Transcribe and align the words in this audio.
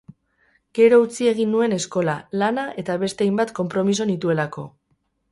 Gero 0.77 0.97
utzi 1.01 1.27
egin 1.31 1.51
nuen 1.55 1.75
eskola, 1.75 2.15
lana 2.43 2.63
eta 2.83 2.95
beste 3.03 3.27
hainbat 3.27 3.53
konpromiso 3.59 4.07
nituelako. 4.13 4.65